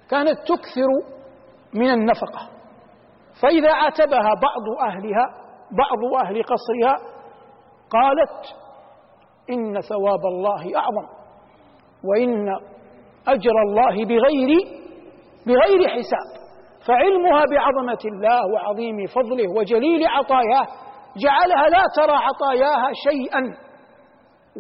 [0.09, 0.87] كانت تكثر
[1.73, 2.49] من النفقة.
[3.41, 5.25] فإذا عاتبها بعض أهلها
[5.77, 6.95] بعض أهل قصرها
[7.89, 8.55] قالت
[9.49, 11.07] إن ثواب الله أعظم
[12.03, 12.47] وإن
[13.27, 14.49] أجر الله بغير
[15.47, 16.45] بغير حساب.
[16.87, 20.67] فعلمها بعظمة الله وعظيم فضله وجليل عطاياه
[21.17, 23.64] جعلها لا ترى عطاياها شيئا.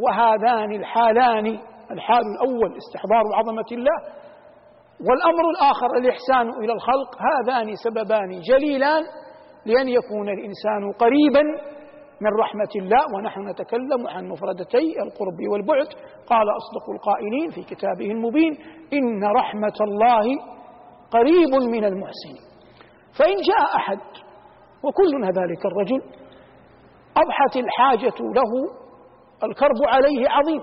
[0.03, 1.45] وهذان الحالان
[1.91, 3.97] الحال الأول استحضار عظمة الله
[5.07, 9.03] والأمر الآخر الإحسان إلى الخلق هذان سببان جليلان
[9.65, 11.41] لأن يكون الإنسان قريبا
[12.21, 15.87] من رحمة الله ونحن نتكلم عن مفردتي القرب والبعد.
[16.27, 18.53] قال أصدق القائلين في كتابه المبين
[18.93, 20.25] إن رحمة الله
[21.11, 22.43] قريب من المحسنين.
[23.19, 23.99] فإن جاء أحد
[24.83, 26.01] وكلنا ذلك الرجل
[27.17, 28.51] أضحت الحاجة له
[29.43, 30.61] الكرب عليه عظيم.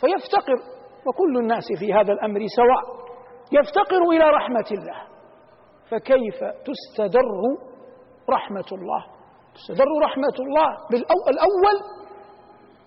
[0.00, 0.58] فيفتقر
[1.06, 3.06] وكل الناس في هذا الأمر سواء
[3.52, 5.02] يفتقر إلى رحمة الله.
[5.90, 7.30] فكيف تستدر
[8.30, 9.04] رحمة الله؟
[9.54, 11.76] تستدر رحمة الله بالأول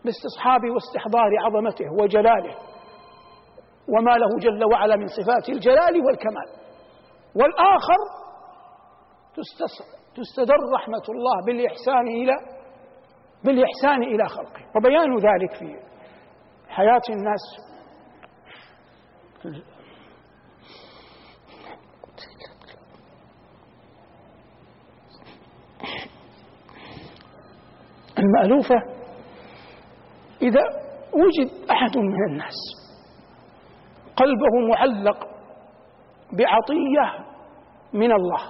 [0.06, 2.56] باستصحاب واستحضار عظمته وجلاله.
[3.90, 6.50] وما له جل وعلا من صفات الجلال والكمال.
[7.36, 8.00] والآخر
[10.16, 12.59] تستدر رحمة الله بالإحسان إلى
[13.44, 14.62] بالإحسان إلى خلقه.
[14.76, 15.80] وبيان ذلك في
[16.70, 17.70] حياة الناس.
[28.20, 28.76] المألوفة
[30.42, 30.62] إذا
[31.14, 32.56] وجد أحد من الناس
[34.16, 35.28] قلبه معلق
[36.34, 37.26] بعطية
[37.94, 38.42] من الله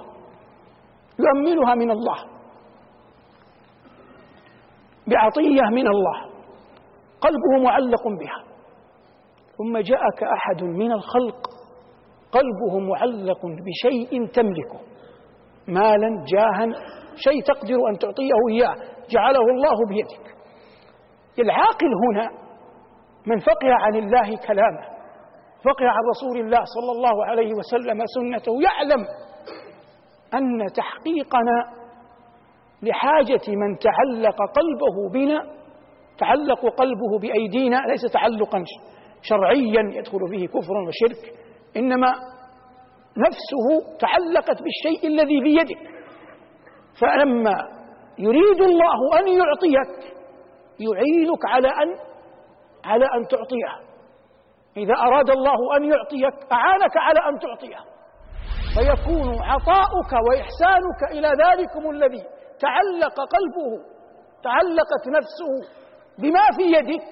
[1.18, 2.39] يؤملها من الله
[5.10, 6.30] بعطية من الله.
[7.20, 8.44] قلبه معلق بها.
[9.58, 11.46] ثم جاءك أحد من الخلق.
[12.32, 14.80] قلبه معلق بشيء تملكه.
[15.68, 16.66] مالا جاها.
[17.14, 18.74] شيء تقدر أن تعطيه إياه.
[19.10, 20.36] جعله الله بيدك.
[21.38, 22.30] العاقل هنا
[23.26, 24.84] من فقه عن الله كلامه.
[25.64, 28.52] فقه عن رسول الله صلى الله عليه وسلم سنته.
[28.62, 29.04] يعلم
[30.34, 31.79] أن تحقيقنا
[32.82, 35.42] لحاجة من تعلق قلبه بنا
[36.18, 38.64] تعلق قلبه بأيدينا ليس تعلقا
[39.22, 41.34] شرعيا يدخل فيه كفر وشرك
[41.76, 42.08] إنما
[43.16, 45.78] نفسه تعلقت بالشيء الذي بيدك
[47.00, 47.56] فلما
[48.18, 50.14] يريد الله أن يعطيك
[50.80, 51.96] يعينك على أن
[52.84, 53.90] على أن تعطيه
[54.76, 57.76] إذا أراد الله أن يعطيك أعانك على أن تعطيه
[58.74, 62.22] فيكون عطاؤك وإحسانك إلى ذلكم الذي
[62.60, 63.84] تعلق قلبه
[64.42, 65.52] تعلقت نفسه
[66.18, 67.08] بما في يدك.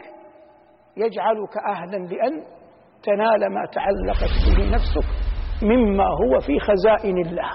[0.97, 2.45] يجعلك أهلا لأن
[3.03, 5.09] تنال ما تعلقت به نفسك
[5.63, 7.51] مما هو في خزائن الله.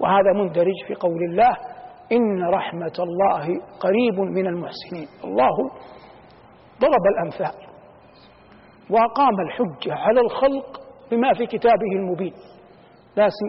[0.00, 1.56] وهذا مندرج في قول الله
[2.12, 3.46] إن رحمة الله
[3.80, 5.08] قريب من المحسنين.
[5.24, 5.56] الله
[6.80, 7.68] ضرب الأمثال
[8.90, 12.34] وأقام الحجة على الخلق بما في كتابه المبين.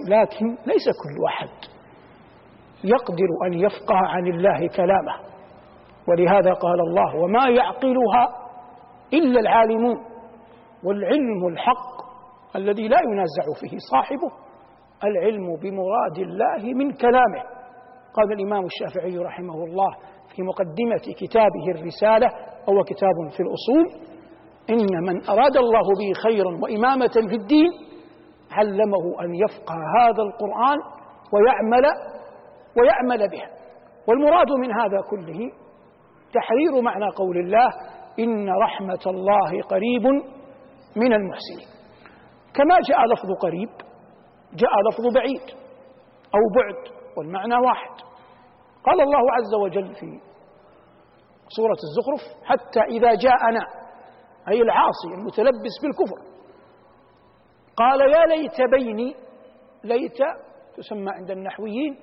[0.08, 1.79] لكن ليس كل أحد
[2.84, 5.16] يقدر أن يفقه عن الله كلامه.
[6.08, 8.30] ولهذا قال الله وما يعقلها
[9.14, 9.98] إلا العالمون
[10.84, 12.00] والعلم الحق
[12.56, 14.32] الذي لا ينازع فيه صاحبه
[15.04, 17.44] العلم بمراد الله من كلامه.
[18.14, 19.96] قال الإمام الشافعي رحمه الله
[20.36, 22.28] في مقدمة كتابه الرسالة
[22.68, 24.10] وهو كتاب في الأصول
[24.70, 27.72] إن من أراد الله به خيرا وإمامة في الدين
[28.52, 30.78] علمه أن يفقه هذا القرآن
[31.34, 31.86] ويعمل
[32.78, 33.44] ويعمل به
[34.08, 35.52] والمراد من هذا كله
[36.34, 37.70] تحرير معنى قول الله
[38.20, 40.06] إن رحمة الله قريب
[40.96, 41.68] من المحسنين.
[42.54, 43.70] كما جاء لفظ قريب
[44.54, 45.58] جاء لفظ بعيد
[46.36, 47.92] أو بعد والمعنى واحد.
[48.86, 50.20] قال الله عز وجل في
[51.56, 53.66] سورة الزخرف حتى إذا جاءنا
[54.48, 56.20] أي العاصي المتلبس بالكفر
[57.76, 59.16] قال يا ليت بيني
[59.84, 60.18] ليت
[60.78, 61.98] تسمى عند النحويين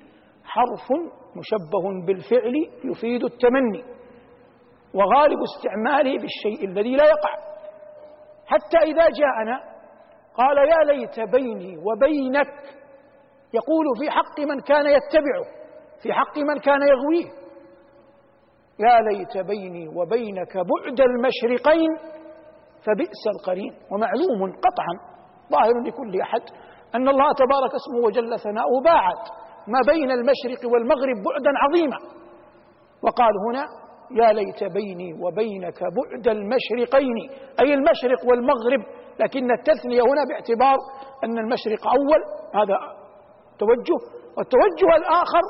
[0.47, 0.87] حرف
[1.35, 3.83] مشبه بالفعل يفيد التمني
[4.93, 7.33] وغالب استعماله بالشيء الذي لا يقع.
[8.45, 9.61] حتى إذا جاءنا
[10.35, 12.53] قال يا ليت بيني وبينك
[13.53, 15.45] يقول في حق من كان يتبعه
[16.03, 17.29] في حق من كان يغويه.
[18.79, 21.91] يا ليت بيني وبينك بعد المشرقين
[22.85, 23.73] فبئس القرين.
[23.91, 25.17] ومعلوم قطعا
[25.51, 26.41] ظاهر لكل أحد
[26.95, 31.97] أن الله تبارك اسمه وجل ثناؤه باعد ما بين المشرق والمغرب بعدا عظيما.
[33.03, 33.65] وقال هنا
[34.19, 37.17] يا ليت بيني وبينك بعد المشرقين.
[37.59, 38.81] أي المشرق والمغرب.
[39.19, 40.77] لكن التثنية هنا باعتبار
[41.23, 42.21] أن المشرق أول.
[42.59, 42.77] هذا
[43.59, 43.99] توجه.
[44.37, 45.43] والتوجه الآخر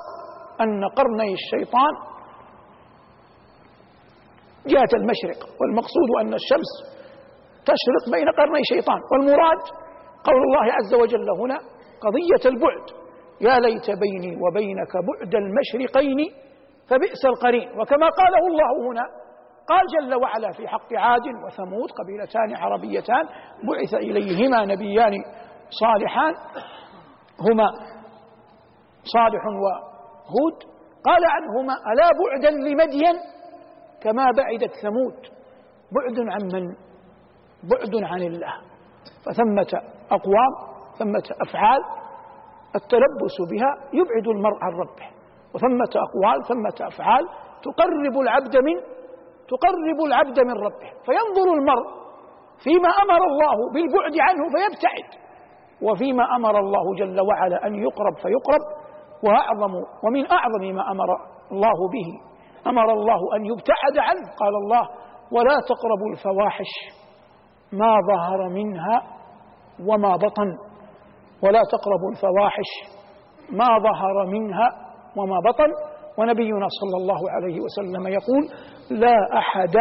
[0.61, 1.93] أن قرني الشيطان
[4.67, 5.39] جهة المشرق.
[5.61, 6.71] والمقصود أن الشمس
[7.65, 9.61] تشرق بين قرني شيطان والمراد
[10.23, 11.57] قول الله عز وجل هنا
[12.01, 12.96] قضية البعد.
[13.41, 16.17] يا ليت بيني وبينك بعد المشرقين
[16.89, 17.69] فبئس القرين.
[17.69, 19.05] وكما قاله الله هنا
[19.67, 23.25] قال جل وعلا في حق عاد وثمود قبيلتان عربيتان
[23.67, 25.13] بعث إليهما نبيان
[25.69, 26.33] صالحان
[27.41, 27.71] هما
[29.03, 30.77] صالح وهود.
[31.03, 33.15] قال عنهما ألا بعدا لمدين؟
[34.01, 35.37] كما بعدت ثمود.
[35.91, 36.75] بعد عن من؟
[37.71, 38.53] بعد عن الله.
[39.25, 40.51] فثمة أقوام
[40.99, 41.81] ثمة أفعال.
[42.75, 45.07] التلبس بها يبعد المرء عن ربه.
[45.53, 47.27] وثمة أقوال ثمة أفعال
[47.63, 48.75] تقرب العبد من
[49.47, 50.89] تقرب العبد من ربه.
[51.05, 51.87] فينظر المرء
[52.63, 55.09] فيما أمر الله بالبعد عنه فيبتعد.
[55.81, 58.63] وفيما أمر الله جل وعلا أن يقرب فيقرب.
[59.23, 61.09] وأعظم ومن أعظم ما أمر
[61.51, 62.07] الله به
[62.67, 64.25] أمر الله أن يبتعد عنه.
[64.39, 64.89] قال الله
[65.31, 66.71] ولا تقربوا الفواحش
[67.73, 69.01] ما ظهر منها
[69.87, 70.66] وما بطن.
[71.43, 72.71] ولا تقربوا الفواحش
[73.49, 74.69] ما ظهر منها
[75.15, 75.71] وما بطن.
[76.19, 78.49] ونبينا صلى الله عليه وسلم يقول
[79.01, 79.75] لا أحد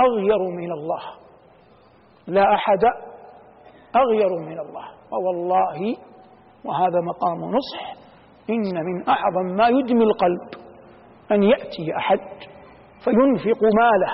[0.00, 1.02] أغير من الله.
[2.26, 2.84] لا أحد
[3.96, 4.84] أغير من الله.
[5.12, 5.96] ووالله
[6.64, 7.94] وهذا مقام نصح.
[8.50, 10.64] إن من أعظم ما يدمي القلب
[11.32, 12.20] أن يأتي أحد
[13.04, 14.12] فينفق ماله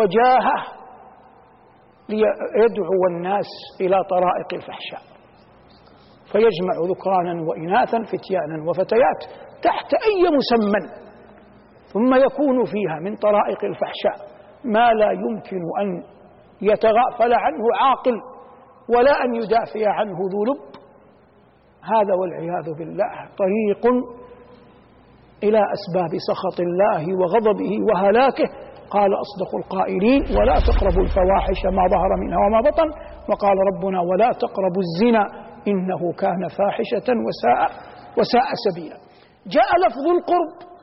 [0.00, 0.64] وجاهه
[2.08, 3.46] ليدعو الناس
[3.80, 5.13] إلى طرائق الفحشاء.
[6.34, 9.20] فيجمع ذكرانا وإناثا فتيانا وفتيات
[9.62, 10.82] تحت أي مسمى.
[11.92, 14.16] ثم يكون فيها من طرائق الفحشاء
[14.64, 16.02] ما لا يمكن أن
[16.62, 18.16] يتغافل عنه عاقل
[18.96, 20.60] ولا أن يدافع عنه ذو لب.
[21.92, 23.82] هذا والعياذ بالله طريق
[25.42, 28.48] إلى أسباب سخط الله وغضبه وهلاكه.
[28.90, 32.88] قال أصدق القائلين ولا تقربوا الفواحش ما ظهر منها وما بطن.
[33.30, 37.70] وقال ربنا ولا تقربوا الزنا إنه كان فاحشة وساء
[38.18, 38.96] وساء سبيلا.
[39.46, 40.74] جاء لفظ القرب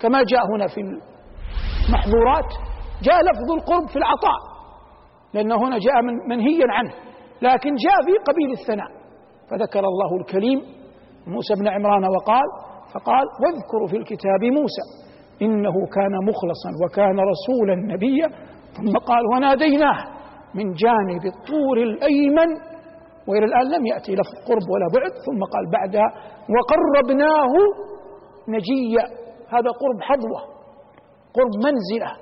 [0.00, 2.50] كما جاء هنا في المحظورات
[3.02, 4.38] جاء لفظ القرب في العطاء
[5.34, 6.92] لأنه هنا جاء من منهيا عنه
[7.42, 8.88] لكن جاء في قبيل الثناء.
[9.50, 10.58] فذكر الله الكريم
[11.26, 12.48] موسى بن عمران وقال
[12.94, 14.84] فقال واذكروا في الكتاب موسى
[15.42, 18.28] إنه كان مخلصا وكان رسولا نبيا.
[18.76, 20.04] ثم قال وناديناه
[20.54, 22.69] من جانب الطور الأيمن
[23.30, 26.08] وإلى الآن لم يأتي لفظ قرب ولا بعد ثم قال بعدها
[26.54, 27.52] وقربناه
[28.48, 29.04] نجيا.
[29.54, 30.40] هذا قرب حظوة
[31.36, 32.12] قرب منزلة.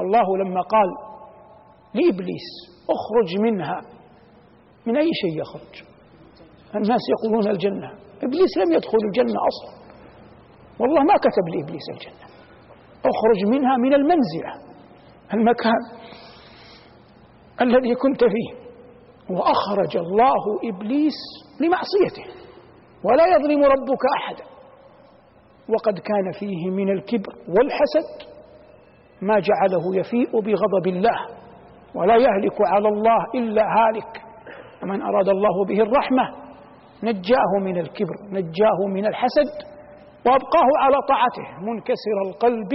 [0.00, 0.88] الله لما قال
[1.94, 2.48] لإبليس
[2.96, 3.80] أخرج منها.
[4.86, 5.74] من أي شيء يخرج؟
[6.74, 7.90] الناس يقولون الجنة.
[8.22, 9.82] إبليس لم يدخل الجنة أصلا.
[10.80, 12.26] والله ما كتب لإبليس الجنة.
[13.12, 14.52] أخرج منها من المنزلة
[15.34, 15.82] المكان
[17.60, 18.61] الذي كنت فيه.
[19.30, 21.18] وأخرج الله إبليس
[21.60, 22.42] لمعصيته.
[23.04, 24.44] ولا يظلم ربك احدا
[25.68, 28.28] وقد كان فيه من الكبر والحسد
[29.22, 31.18] ما جعله يفيء بغضب الله.
[31.94, 34.22] ولا يهلك على الله إلا هالك.
[34.82, 36.22] ومن أراد الله به الرحمة
[37.02, 39.50] نجاه من الكبر نجاه من الحسد
[40.26, 41.60] وأبقاه على طاعته.
[41.60, 42.72] منكسر القلب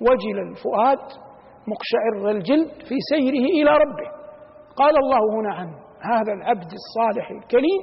[0.00, 0.98] وجل الفؤاد
[1.68, 4.23] مقشعر الجلد في سيره إلى ربه.
[4.76, 7.80] قال الله هنا عنه هذا العبد الصالح الكريم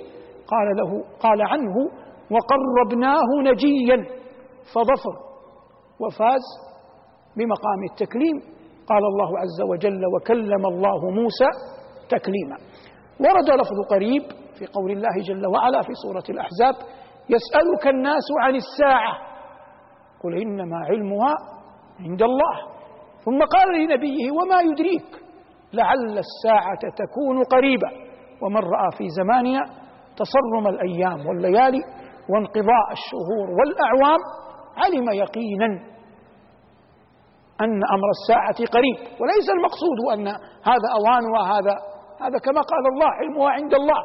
[0.47, 1.75] قال له قال عنه
[2.31, 3.97] وقربناه نجيا
[4.73, 5.15] فظفر
[5.99, 6.41] وفاز
[7.37, 11.49] بمقام التكليم قال الله عز وجل وكلم الله موسى
[12.09, 12.57] تكليما.
[13.19, 14.23] ورد لفظ قريب
[14.59, 16.75] في قول الله جل وعلا في سورة الأحزاب
[17.29, 19.13] يسألك الناس عن الساعة.
[20.23, 21.35] قل إنما علمها
[21.99, 22.55] عند الله.
[23.25, 25.20] ثم قال لنبيه وما يدريك؟
[25.73, 27.87] لعل الساعة تكون قريبة.
[28.41, 29.63] ومن رأى في زماننا
[30.17, 31.81] تصرم الأيام والليالي
[32.29, 34.19] وانقضاء الشهور والأعوام
[34.77, 35.91] علم يقينا
[37.61, 38.97] أن أمر الساعة قريب.
[39.21, 40.27] وليس المقصود أن
[40.71, 41.75] هذا أوان وهذا
[42.21, 44.01] هذا كما قال الله علمها عند الله.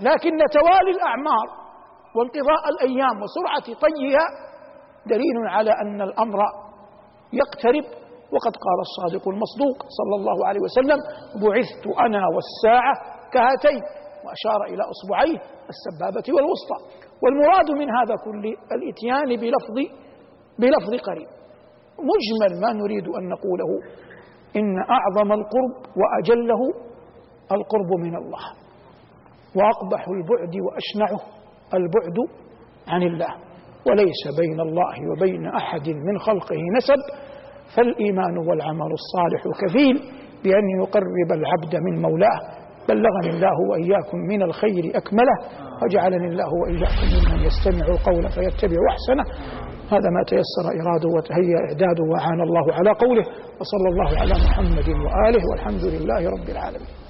[0.00, 1.46] لكن توالي الأعمار
[2.16, 4.26] وانقضاء الأيام وسرعة طيها
[5.06, 6.38] دليل على أن الأمر
[7.32, 7.97] يقترب
[8.34, 10.98] وقد قال الصادق المصدوق صلى الله عليه وسلم
[11.42, 12.94] بعثت أنا والساعة
[13.32, 13.82] كهاتين
[14.24, 15.38] وأشار إلى أصبعيه
[15.74, 16.78] السبابة والوسطى.
[17.22, 18.44] والمراد من هذا كل
[18.76, 19.76] الإتيان بلفظ
[20.58, 21.28] بلفظ قريب.
[22.10, 23.70] مجمل ما نريد أن نقوله
[24.56, 26.60] إن أعظم القرب وأجله
[27.52, 28.44] القرب من الله
[29.56, 31.20] وأقبح البعد وأشنعه
[31.74, 32.18] البعد
[32.88, 33.34] عن الله.
[33.86, 37.27] وليس بين الله وبين أحد من خلقه نسب
[37.76, 39.96] فالإيمان والعمل الصالح كفيل
[40.44, 42.40] بأن يقرب العبد من مولاه.
[42.88, 45.36] بلغني الله وإياكم من الخير أكمله
[45.82, 49.24] وجعلني الله وإياكم ممن يستمع القول فيتبع أحسنه.
[49.92, 53.24] هذا ما تيسر إراده وتهيأ إعداده وعان الله على قوله
[53.60, 57.07] وصلى الله على محمد وآله والحمد لله رب العالمين.